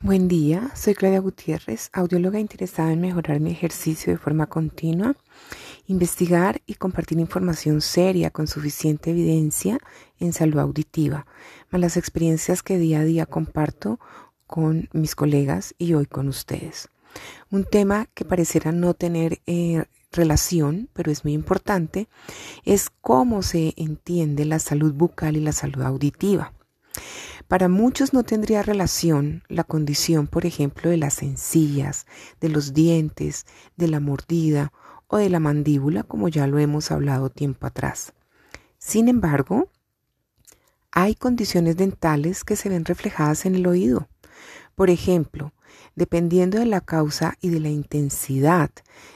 [0.00, 5.16] Buen día, soy Claudia Gutiérrez, audióloga interesada en mejorar mi ejercicio de forma continua,
[5.88, 9.80] investigar y compartir información seria con suficiente evidencia
[10.20, 11.26] en salud auditiva,
[11.70, 13.98] más las experiencias que día a día comparto
[14.46, 16.90] con mis colegas y hoy con ustedes.
[17.50, 22.06] Un tema que pareciera no tener eh, relación, pero es muy importante,
[22.64, 26.52] es cómo se entiende la salud bucal y la salud auditiva.
[27.48, 32.06] Para muchos no tendría relación la condición, por ejemplo, de las encías,
[32.40, 33.46] de los dientes,
[33.76, 34.72] de la mordida
[35.06, 38.12] o de la mandíbula, como ya lo hemos hablado tiempo atrás.
[38.78, 39.70] Sin embargo,
[40.92, 44.08] hay condiciones dentales que se ven reflejadas en el oído.
[44.74, 45.52] Por ejemplo,
[45.96, 48.70] dependiendo de la causa y de la intensidad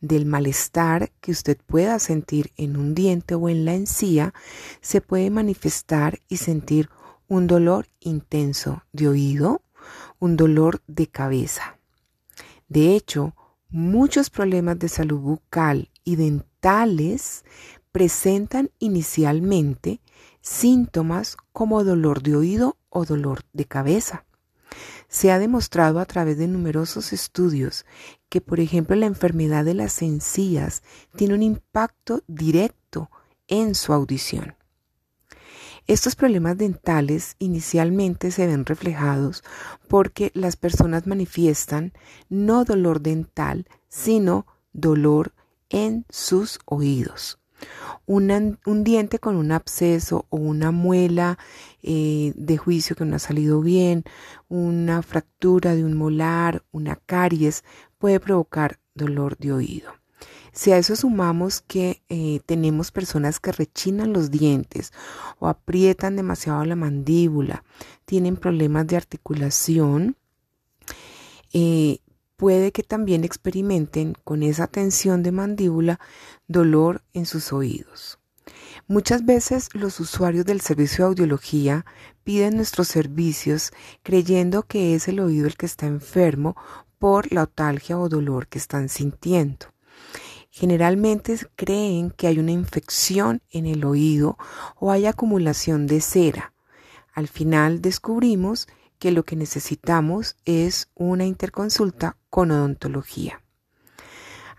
[0.00, 4.34] del malestar que usted pueda sentir en un diente o en la encía,
[4.80, 6.90] se puede manifestar y sentir
[7.28, 9.62] un dolor intenso de oído,
[10.18, 11.78] un dolor de cabeza.
[12.68, 13.34] De hecho,
[13.68, 17.44] muchos problemas de salud bucal y dentales
[17.92, 20.00] presentan inicialmente
[20.40, 24.24] síntomas como dolor de oído o dolor de cabeza.
[25.08, 27.86] Se ha demostrado a través de numerosos estudios
[28.28, 30.82] que, por ejemplo, la enfermedad de las encías
[31.16, 33.10] tiene un impacto directo
[33.46, 34.56] en su audición.
[35.86, 39.44] Estos problemas dentales inicialmente se ven reflejados
[39.86, 41.92] porque las personas manifiestan
[42.30, 45.34] no dolor dental, sino dolor
[45.68, 47.38] en sus oídos.
[48.06, 51.38] un diente con un absceso o una muela
[51.82, 54.04] eh, de juicio que no ha salido bien,
[54.48, 57.62] una fractura de un molar, una caries,
[57.98, 60.03] puede provocar dolor de oído.
[60.54, 64.92] Si a eso sumamos que eh, tenemos personas que rechinan los dientes
[65.40, 67.64] o aprietan demasiado la mandíbula,
[68.04, 70.16] tienen problemas de articulación,
[71.52, 71.98] eh,
[72.36, 75.98] puede que también experimenten con esa tensión de mandíbula
[76.46, 78.20] dolor en sus oídos.
[78.86, 81.84] Muchas veces los usuarios del servicio de audiología
[82.22, 83.72] piden nuestros servicios
[84.04, 86.54] creyendo que es el oído el que está enfermo
[87.00, 89.74] por la otalgia o dolor que están sintiendo.
[90.56, 94.38] Generalmente creen que hay una infección en el oído
[94.76, 96.52] o hay acumulación de cera.
[97.12, 98.68] Al final descubrimos
[99.00, 103.42] que lo que necesitamos es una interconsulta con odontología.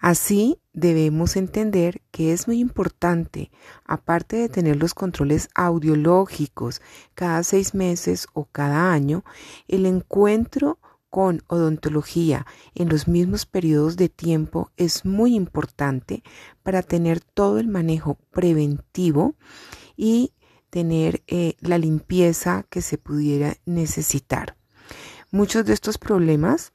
[0.01, 3.49] Así debemos entender que es muy importante,
[3.85, 6.81] aparte de tener los controles audiológicos
[7.13, 9.23] cada seis meses o cada año,
[9.69, 10.77] el encuentro
[11.15, 16.23] con odontología en los mismos periodos de tiempo es muy importante
[16.61, 19.35] para tener todo el manejo preventivo
[19.95, 20.33] y
[20.69, 24.57] tener eh, la limpieza que se pudiera necesitar.
[25.31, 26.73] Muchos de estos problemas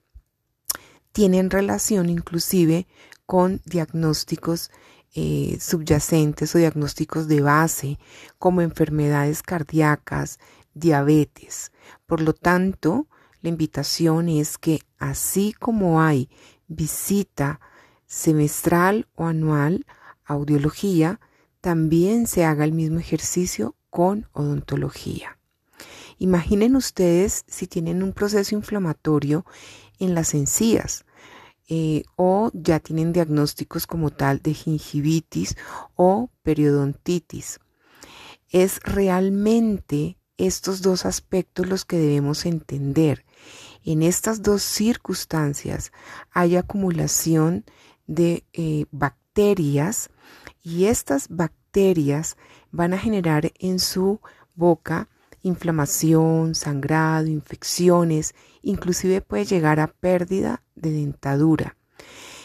[1.12, 2.87] tienen relación inclusive
[3.27, 4.71] con diagnósticos
[5.15, 7.99] eh, subyacentes o diagnósticos de base
[8.39, 10.39] como enfermedades cardíacas,
[10.72, 11.72] diabetes.
[12.07, 13.07] Por lo tanto,
[13.43, 16.28] la invitación es que así como hay
[16.69, 17.61] visita
[18.06, 19.87] semestral o anual,
[20.25, 21.21] audiología,
[21.61, 25.39] también se haga el mismo ejercicio con odontología.
[26.19, 29.45] Imaginen ustedes si tienen un proceso inflamatorio
[29.99, 31.05] en las encías
[31.69, 35.57] eh, o ya tienen diagnósticos como tal de gingivitis
[35.95, 37.61] o periodontitis.
[38.49, 43.25] Es realmente estos dos aspectos los que debemos entender.
[43.84, 45.93] En estas dos circunstancias
[46.31, 47.65] hay acumulación
[48.06, 50.11] de eh, bacterias
[50.62, 52.37] y estas bacterias
[52.71, 54.21] van a generar en su
[54.55, 55.09] boca
[55.43, 61.77] inflamación, sangrado, infecciones, inclusive puede llegar a pérdida de dentadura.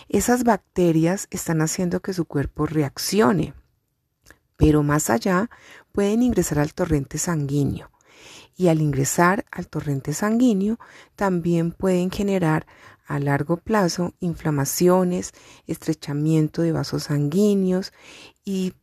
[0.07, 3.53] Esas bacterias están haciendo que su cuerpo reaccione
[4.57, 5.49] pero más allá
[5.95, 7.89] pueden ingresar al torrente sanguíneo.
[8.57, 10.77] Y al ingresar al torrente sanguíneo
[11.15, 12.67] también pueden generar
[13.05, 15.31] a largo plazo inflamaciones,
[15.67, 17.93] estrechamiento de vasos sanguíneos
[18.43, 18.73] y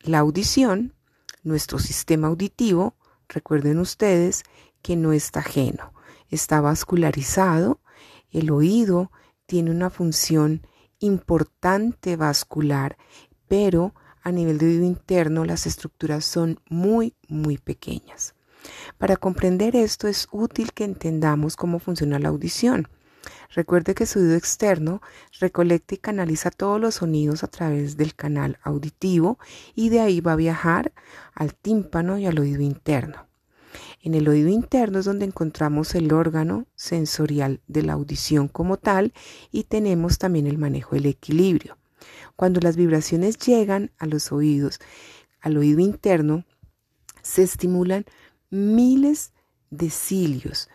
[0.00, 0.94] la audición,
[1.42, 2.96] nuestro sistema auditivo,
[3.28, 4.44] recuerden ustedes
[4.82, 5.92] que no está ajeno,
[6.30, 7.80] está vascularizado,
[8.30, 9.10] el oído
[9.46, 10.66] tiene una función
[11.00, 12.96] importante vascular,
[13.48, 13.94] pero
[14.26, 18.34] a nivel de oído interno las estructuras son muy, muy pequeñas.
[18.98, 22.88] Para comprender esto es útil que entendamos cómo funciona la audición.
[23.54, 25.00] Recuerde que su oído externo
[25.38, 29.38] recolecta y canaliza todos los sonidos a través del canal auditivo
[29.76, 30.92] y de ahí va a viajar
[31.32, 33.28] al tímpano y al oído interno.
[34.02, 39.12] En el oído interno es donde encontramos el órgano sensorial de la audición como tal
[39.52, 41.76] y tenemos también el manejo del equilibrio.
[42.36, 44.80] Cuando las vibraciones llegan a los oídos,
[45.40, 46.44] al oído interno,
[47.22, 48.04] se estimulan
[48.50, 49.32] miles
[49.70, 50.68] de cilios,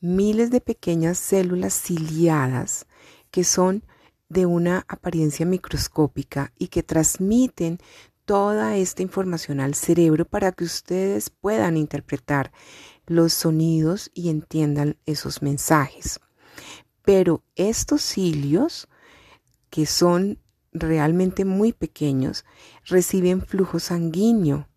[0.00, 2.86] miles de pequeñas células ciliadas
[3.30, 3.84] que son
[4.28, 7.78] de una apariencia microscópica y que transmiten
[8.24, 12.52] toda esta información al cerebro para que ustedes puedan interpretar
[13.06, 16.20] los sonidos y entiendan esos mensajes.
[17.02, 18.86] Pero estos cilios,
[19.70, 20.38] que son
[20.80, 22.44] realmente muy pequeños,
[22.84, 24.68] reciben flujo sanguíneo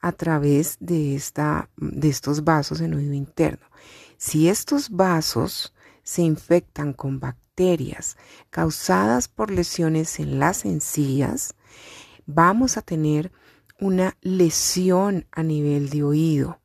[0.00, 3.66] a través de, esta, de estos vasos en oído interno.
[4.18, 8.16] Si estos vasos se infectan con bacterias
[8.50, 11.54] causadas por lesiones en las encías,
[12.26, 13.32] vamos a tener
[13.80, 16.60] una lesión a nivel de oído.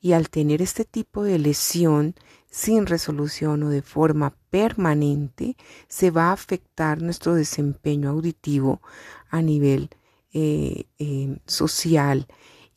[0.00, 2.14] Y al tener este tipo de lesión
[2.54, 5.56] sin resolución o de forma permanente,
[5.88, 8.80] se va a afectar nuestro desempeño auditivo
[9.28, 9.90] a nivel
[10.32, 12.28] eh, eh, social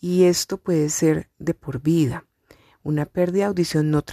[0.02, 2.26] y esto puede ser de por vida.
[2.82, 4.04] Una pérdida de audición no,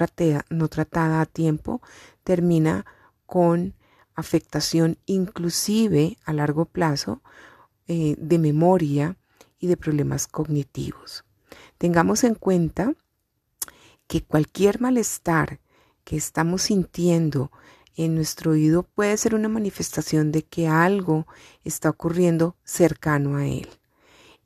[0.50, 1.80] no tratada a tiempo
[2.24, 2.84] termina
[3.24, 3.72] con
[4.14, 7.22] afectación inclusive a largo plazo
[7.88, 9.16] eh, de memoria
[9.58, 11.24] y de problemas cognitivos.
[11.78, 12.92] Tengamos en cuenta
[14.06, 15.60] que cualquier malestar
[16.04, 17.50] que estamos sintiendo
[17.96, 21.26] en nuestro oído puede ser una manifestación de que algo
[21.64, 23.68] está ocurriendo cercano a él.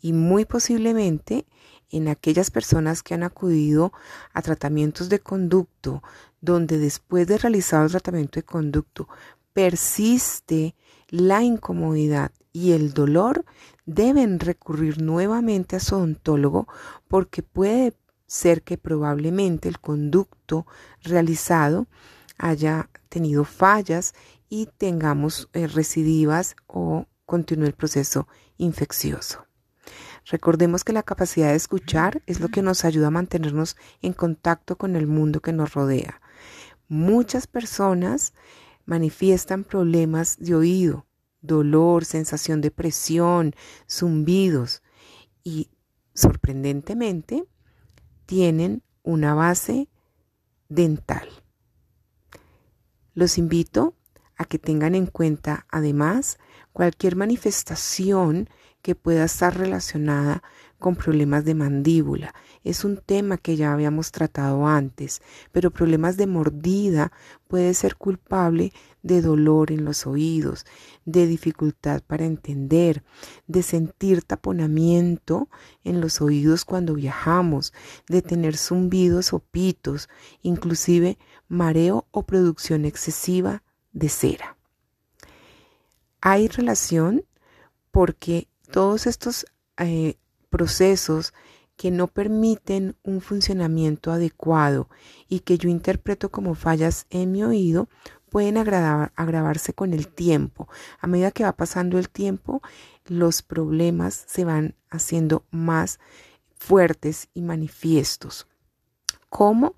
[0.01, 1.47] Y muy posiblemente
[1.91, 3.93] en aquellas personas que han acudido
[4.33, 6.03] a tratamientos de conducto,
[6.41, 9.09] donde después de realizado el tratamiento de conducto
[9.53, 10.77] persiste
[11.09, 13.45] la incomodidad y el dolor,
[13.87, 16.69] deben recurrir nuevamente a su odontólogo
[17.09, 17.95] porque puede
[18.29, 20.67] ser que probablemente el conducto
[21.03, 21.89] realizado
[22.37, 24.15] haya tenido fallas
[24.49, 28.29] y tengamos eh, recidivas o continúe el proceso
[28.59, 29.47] infeccioso.
[30.31, 34.77] Recordemos que la capacidad de escuchar es lo que nos ayuda a mantenernos en contacto
[34.77, 36.21] con el mundo que nos rodea.
[36.87, 38.35] Muchas personas
[38.85, 41.07] manifiestan problemas de oído,
[41.41, 43.55] dolor, sensación de presión,
[43.89, 44.83] zumbidos
[45.43, 45.71] y
[46.15, 47.45] sorprendentemente
[48.29, 49.89] tienen una base
[50.69, 51.27] dental.
[53.15, 53.95] Los invito
[54.37, 56.39] a que tengan en cuenta además
[56.75, 58.51] cualquier manifestación
[58.89, 60.43] que pueda estar relacionada
[60.79, 62.35] con problemas de mandíbula.
[62.65, 65.21] Es un tema que ya habíamos tratado antes,
[65.53, 67.13] pero problemas de mordida
[67.49, 70.65] puede ser culpable de dolor en los oídos,
[71.05, 73.05] de dificultad para entender,
[73.47, 75.51] de sentir taponamiento
[75.85, 77.75] en los oídos cuando viajamos,
[78.09, 80.09] de tener zumbidos o pitos,
[80.41, 83.63] inclusive mareo o producción excesiva
[83.93, 84.57] de cera.
[86.23, 87.27] Hay relación
[87.91, 89.47] porque todos estos
[89.79, 90.17] eh,
[90.51, 91.35] procesos
[91.77, 94.89] que no permiten un funcionamiento adecuado
[95.29, 97.89] y que yo interpreto como fallas en mi oído
[98.29, 100.69] pueden agravarse con el tiempo.
[101.01, 102.63] A medida que va pasando el tiempo,
[103.07, 105.99] los problemas se van haciendo más
[106.59, 108.49] fuertes y manifiestos.
[109.29, 109.77] Como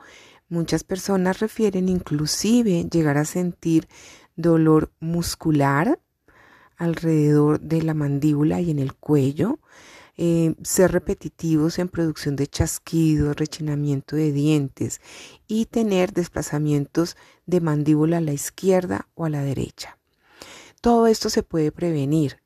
[0.49, 3.89] muchas personas refieren inclusive llegar a sentir
[4.37, 6.01] dolor muscular
[6.81, 9.59] alrededor de la mandíbula y en el cuello,
[10.17, 15.03] eh, ser repetitivos en producción de chasquidos, rechinamiento de dientes
[15.47, 19.99] y tener desplazamientos de mandíbula a la izquierda o a la derecha.
[20.81, 22.41] Todo esto se puede prevenir.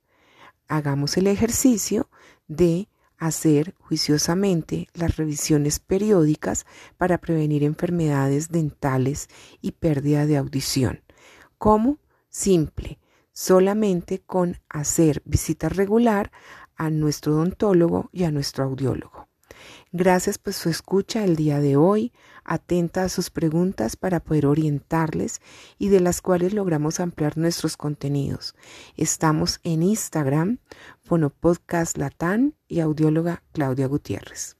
[0.67, 2.09] Hagamos el ejercicio
[2.49, 2.89] de
[3.19, 9.29] hacer juiciosamente las revisiones periódicas para prevenir enfermedades dentales
[9.63, 11.03] y pérdida de audición.
[11.57, 11.99] ¿Cómo?
[12.31, 12.99] Simple
[13.35, 16.33] solamente con hacer visita regular
[16.77, 19.29] a nuestro odontólogo y a nuestro audiólogo.
[19.93, 22.13] Gracias por su escucha el día de hoy,
[22.43, 25.41] atenta a sus preguntas para poder orientarles
[25.79, 28.55] y de las cuales logramos ampliar nuestros contenidos.
[28.97, 30.59] Estamos en Instagram,
[31.03, 34.57] Fonopodcast Latán y audióloga Claudia Gutiérrez.